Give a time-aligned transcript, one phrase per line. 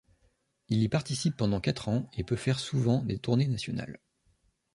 [0.69, 3.99] Il y participe pendant quatre ans et peut faire souvent des tournées nationales.